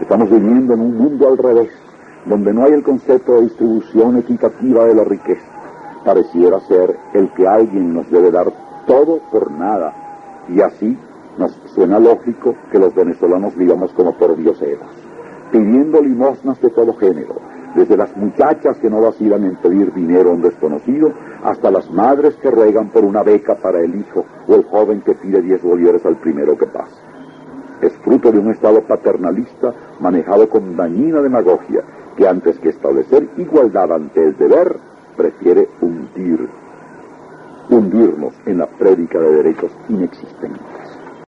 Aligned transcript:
Estamos 0.00 0.28
viviendo 0.28 0.74
en 0.74 0.80
un 0.80 0.98
mundo 0.98 1.26
al 1.26 1.38
revés, 1.38 1.70
donde 2.26 2.52
no 2.52 2.64
hay 2.64 2.72
el 2.72 2.82
concepto 2.82 3.36
de 3.36 3.42
distribución 3.42 4.18
equitativa 4.18 4.84
de 4.84 4.94
la 4.94 5.04
riqueza. 5.04 5.46
Pareciera 6.04 6.60
ser 6.60 6.98
el 7.14 7.32
que 7.32 7.48
alguien 7.48 7.94
nos 7.94 8.10
debe 8.10 8.30
dar 8.30 8.52
todo 8.86 9.20
por 9.32 9.50
nada 9.50 10.44
y 10.48 10.60
así 10.60 10.98
nos 11.38 11.52
suena 11.74 11.98
lógico 11.98 12.54
que 12.70 12.78
los 12.78 12.94
venezolanos 12.94 13.56
vivamos 13.56 13.90
como 13.94 14.12
por 14.18 14.36
dioseros, 14.36 14.86
pidiendo 15.50 16.02
limosnas 16.02 16.60
de 16.60 16.68
todo 16.70 16.94
género, 16.96 17.36
desde 17.74 17.96
las 17.96 18.14
muchachas 18.18 18.76
que 18.78 18.90
no 18.90 19.00
vacilan 19.00 19.44
en 19.44 19.56
pedir 19.56 19.94
dinero 19.94 20.30
a 20.30 20.34
un 20.34 20.42
desconocido, 20.42 21.12
hasta 21.42 21.70
las 21.70 21.90
madres 21.90 22.36
que 22.36 22.50
ruegan 22.50 22.90
por 22.90 23.02
una 23.02 23.22
beca 23.22 23.54
para 23.56 23.80
el 23.80 23.98
hijo 23.98 24.26
o 24.46 24.54
el 24.54 24.64
joven 24.64 25.00
que 25.00 25.14
pide 25.14 25.40
10 25.40 25.62
bolívares 25.62 26.04
al 26.04 26.16
primero 26.16 26.56
que 26.56 26.66
pasa. 26.66 27.05
Es 27.80 27.92
fruto 27.98 28.32
de 28.32 28.38
un 28.38 28.50
estado 28.50 28.80
paternalista 28.82 29.72
manejado 30.00 30.48
con 30.48 30.76
dañina 30.76 31.20
demagogia 31.20 31.82
que 32.16 32.26
antes 32.26 32.58
que 32.58 32.70
establecer 32.70 33.28
igualdad 33.36 33.92
ante 33.92 34.22
el 34.24 34.36
deber, 34.36 34.76
prefiere 35.16 35.68
hundir, 35.80 36.48
hundirnos 37.68 38.34
en 38.46 38.58
la 38.58 38.66
prédica 38.66 39.18
de 39.18 39.32
derechos 39.32 39.70
inexistentes. 39.88 40.75